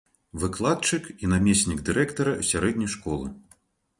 [0.43, 3.27] Выкладчык і намеснік дырэктара сярэдняй школы.